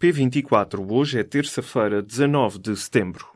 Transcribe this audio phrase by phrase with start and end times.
[0.00, 3.26] P24, hoje é terça-feira, 19 de setembro.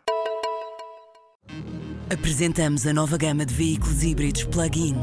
[2.08, 4.94] Apresentamos a nova gama de veículos híbridos plug-in.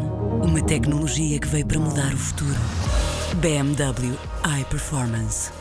[0.41, 2.55] Uma tecnologia que veio para mudar o futuro.
[3.41, 4.17] BMW
[4.61, 5.51] iPerformance.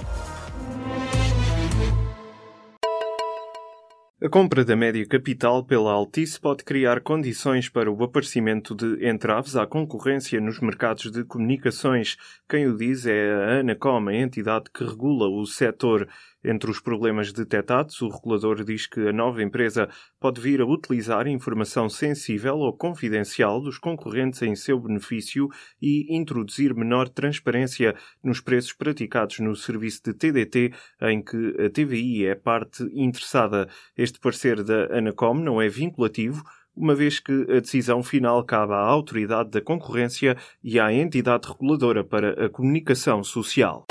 [4.20, 9.54] A compra da média capital pela Altice pode criar condições para o aparecimento de entraves
[9.54, 12.16] à concorrência nos mercados de comunicações.
[12.48, 16.08] Quem o diz é a Anacom, a entidade que regula o setor.
[16.44, 19.88] Entre os problemas detectados, o regulador diz que a nova empresa
[20.20, 25.48] pode vir a utilizar informação sensível ou confidencial dos concorrentes em seu benefício
[25.82, 32.26] e introduzir menor transparência nos preços praticados no serviço de TDT, em que a TVI
[32.26, 33.68] é parte interessada.
[33.96, 36.44] Este parecer da Anacom não é vinculativo,
[36.76, 42.04] uma vez que a decisão final cabe à autoridade da concorrência e à entidade reguladora
[42.04, 43.86] para a comunicação social.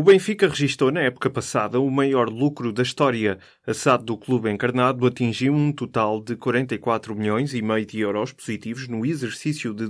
[0.00, 3.38] O Benfica registrou na época passada o maior lucro da história.
[3.66, 8.32] A SAD do clube encarnado atingiu um total de 44 milhões e meio de euros
[8.32, 9.84] positivos no exercício de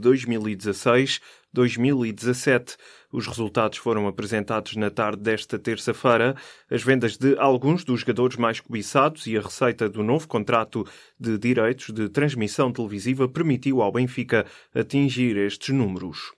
[1.54, 2.76] 2016-2017.
[3.12, 6.34] Os resultados foram apresentados na tarde desta terça-feira.
[6.68, 10.84] As vendas de alguns dos jogadores mais cobiçados e a receita do novo contrato
[11.20, 14.44] de direitos de transmissão televisiva permitiu ao Benfica
[14.74, 16.32] atingir estes números.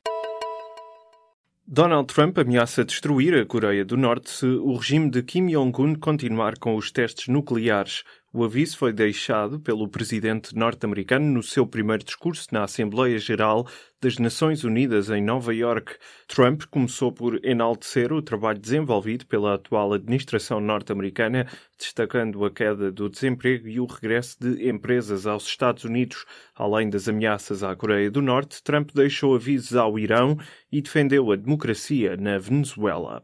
[1.74, 6.58] Donald Trump ameaça destruir a Coreia do Norte se o regime de Kim Jong-un continuar
[6.58, 8.04] com os testes nucleares.
[8.34, 13.68] O aviso foi deixado pelo presidente norte-americano no seu primeiro discurso na Assembleia Geral
[14.00, 15.96] das Nações Unidas em Nova York.
[16.28, 21.46] Trump começou por enaltecer o trabalho desenvolvido pela atual administração norte-americana,
[21.78, 26.24] destacando a queda do desemprego e o regresso de empresas aos Estados Unidos.
[26.54, 30.38] Além das ameaças à Coreia do Norte, Trump deixou avisos ao Irão
[30.72, 33.22] e defendeu a democracia na Venezuela.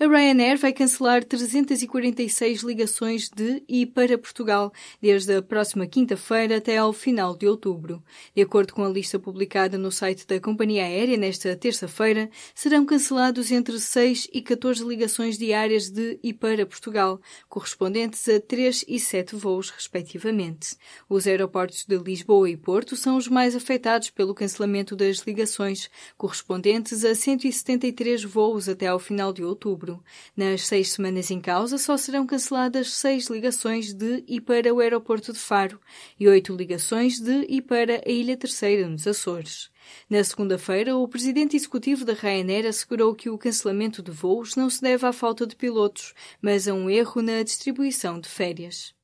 [0.00, 6.78] A Ryanair vai cancelar 346 ligações de e para Portugal, desde a próxima quinta-feira até
[6.78, 8.02] ao final de outubro.
[8.34, 13.52] De acordo com a lista publicada no site da companhia aérea nesta terça-feira, serão cancelados
[13.52, 19.36] entre 6 e 14 ligações diárias de e para Portugal, correspondentes a 3 e 7
[19.36, 20.74] voos, respectivamente.
[21.08, 27.04] Os aeroportos de Lisboa e Porto são os mais afetados pelo cancelamento das ligações, correspondentes
[27.04, 30.02] a 173 voos até ao final de outubro outubro.
[30.36, 35.32] Nas seis semanas em causa, só serão canceladas seis ligações de e para o aeroporto
[35.32, 35.80] de Faro
[36.18, 39.70] e oito ligações de e para a Ilha Terceira, nos Açores.
[40.08, 44.80] Na segunda-feira, o presidente executivo da Ryanair assegurou que o cancelamento de voos não se
[44.80, 48.94] deve à falta de pilotos, mas a um erro na distribuição de férias.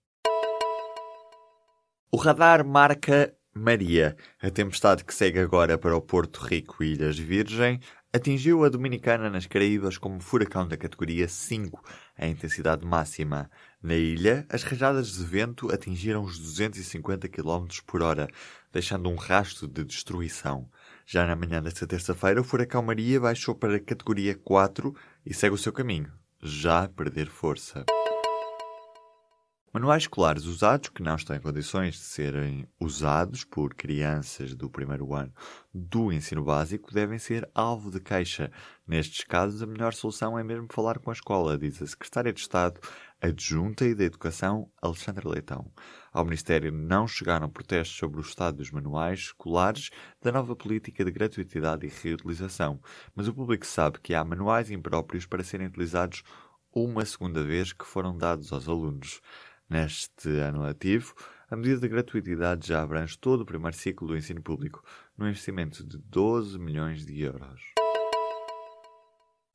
[2.12, 7.18] O radar marca Maria, a tempestade que segue agora para o Porto Rico e Ilhas
[7.18, 7.80] Virgem,
[8.12, 11.82] atingiu a Dominicana nas Caraíbas como furacão da categoria 5,
[12.18, 13.50] a intensidade máxima.
[13.82, 18.28] Na ilha, as rajadas de vento atingiram os 250 km por hora,
[18.72, 20.68] deixando um rastro de destruição.
[21.06, 24.94] Já na manhã desta terça-feira, o furacão Maria baixou para a categoria 4
[25.24, 27.84] e segue o seu caminho, já a perder força.
[29.72, 35.14] Manuais escolares usados que não estão em condições de serem usados por crianças do primeiro
[35.14, 35.32] ano
[35.72, 38.50] do ensino básico devem ser alvo de queixa.
[38.84, 42.40] Nestes casos, a melhor solução é mesmo falar com a escola, diz a Secretária de
[42.40, 42.80] Estado
[43.20, 45.70] Adjunta e da Educação, Alexandra Leitão.
[46.12, 51.12] Ao Ministério não chegaram protestos sobre o estado dos manuais escolares da nova política de
[51.12, 52.80] gratuitidade e reutilização,
[53.14, 56.24] mas o público sabe que há manuais impróprios para serem utilizados
[56.72, 59.20] uma segunda vez que foram dados aos alunos.
[59.70, 61.14] Neste ano letivo,
[61.48, 64.82] a medida de gratuitidade já abrange todo o primeiro ciclo do ensino público,
[65.16, 67.62] num investimento de 12 milhões de euros.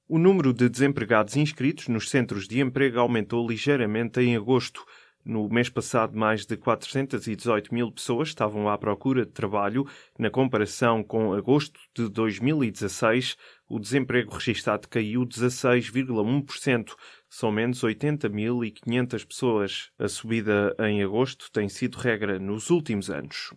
[0.08, 4.86] O número de desempregados inscritos nos centros de emprego aumentou ligeiramente em agosto.
[5.26, 9.88] No mês passado, mais de 418 mil pessoas estavam à procura de trabalho.
[10.20, 13.36] Na comparação com agosto de 2016,
[13.68, 16.94] o desemprego registado caiu 16,1%.
[17.28, 19.90] São menos 80.500 pessoas.
[19.98, 23.50] A subida em agosto tem sido regra nos últimos anos.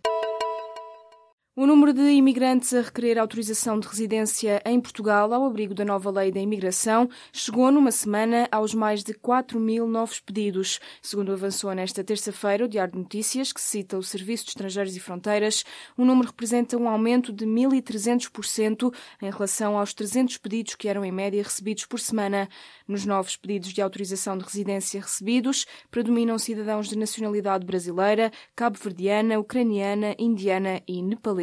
[1.55, 6.09] O número de imigrantes a requerer autorização de residência em Portugal ao abrigo da nova
[6.11, 10.79] lei da imigração chegou numa semana aos mais de 4 mil novos pedidos.
[11.01, 14.99] Segundo avançou nesta terça-feira o Diário de Notícias, que cita o Serviço de Estrangeiros e
[14.99, 15.65] Fronteiras,
[15.97, 21.11] o número representa um aumento de 1.300% em relação aos 300 pedidos que eram em
[21.11, 22.47] média recebidos por semana.
[22.87, 30.15] Nos novos pedidos de autorização de residência recebidos, predominam cidadãos de nacionalidade brasileira, cabo-verdiana, ucraniana,
[30.17, 31.38] indiana e nepalesa.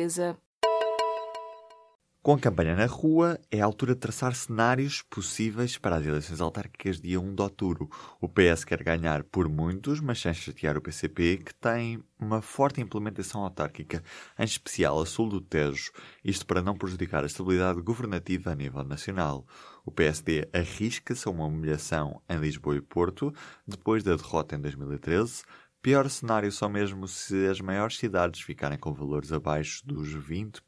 [2.26, 6.40] Com a campanha na rua, é a altura de traçar cenários possíveis para as eleições
[6.40, 7.88] autárquicas dia 1 de outubro.
[8.20, 12.80] O PS quer ganhar por muitos, mas sem chatear o PCP, que tem uma forte
[12.80, 14.02] implementação autárquica,
[14.36, 15.92] em especial a sul do Tejo,
[16.24, 19.46] isto para não prejudicar a estabilidade governativa a nível nacional.
[19.84, 23.32] O PSD arrisca-se a uma humilhação em Lisboa e Porto,
[23.64, 25.44] depois da derrota em 2013,
[25.86, 30.60] Pior cenário só mesmo se as maiores cidades ficarem com valores abaixo dos 20%.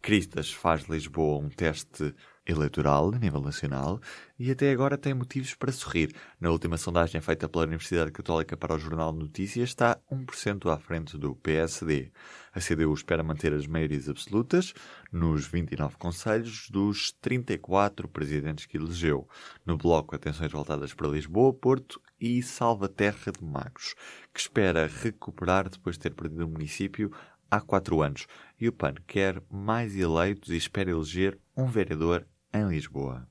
[0.00, 2.14] Cristas faz Lisboa um teste
[2.46, 4.00] eleitoral a nível nacional
[4.38, 6.14] e até agora tem motivos para sorrir.
[6.40, 11.18] Na última sondagem feita pela Universidade Católica para o Jornal Notícias está 1% à frente
[11.18, 12.10] do PSD.
[12.52, 14.74] A CDU espera manter as maiorias absolutas
[15.12, 19.28] nos 29 conselhos dos 34 presidentes que elegeu.
[19.64, 23.94] No bloco, atenções voltadas para Lisboa, Porto e Salvaterra de Magos,
[24.32, 27.12] que espera recuperar depois de ter perdido o município
[27.50, 28.26] há quatro anos
[28.60, 33.26] e o PAN quer mais eleitos e espera eleger um vereador em Lisboa.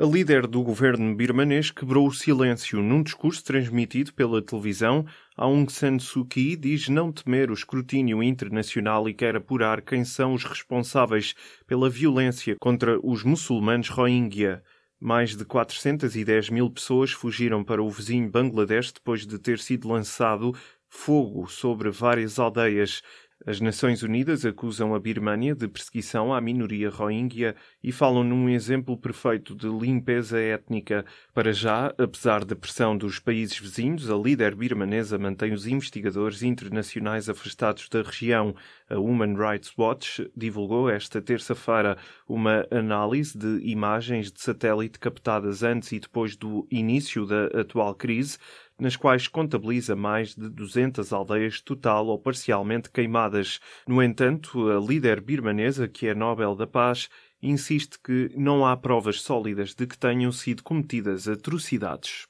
[0.00, 5.04] A líder do governo birmanês quebrou o silêncio num discurso transmitido pela televisão.
[5.36, 10.34] Aung San Suu Kyi diz não temer o escrutínio internacional e quer apurar quem são
[10.34, 11.34] os responsáveis
[11.66, 14.62] pela violência contra os muçulmanos Rohingya.
[15.00, 20.54] Mais de 410 mil pessoas fugiram para o vizinho Bangladesh depois de ter sido lançado
[20.88, 23.02] fogo sobre várias aldeias.
[23.46, 28.96] As Nações Unidas acusam a Birmânia de perseguição à minoria rohingya e falam num exemplo
[28.96, 31.04] perfeito de limpeza étnica.
[31.32, 37.28] Para já, apesar da pressão dos países vizinhos, a líder birmanesa mantém os investigadores internacionais
[37.28, 38.56] afastados da região.
[38.90, 41.96] A Human Rights Watch divulgou esta terça-feira
[42.28, 48.36] uma análise de imagens de satélite captadas antes e depois do início da atual crise
[48.78, 53.60] nas quais contabiliza mais de 200 aldeias total ou parcialmente queimadas.
[53.86, 57.08] No entanto, a líder birmanesa, que é Nobel da Paz,
[57.42, 62.26] insiste que não há provas sólidas de que tenham sido cometidas atrocidades.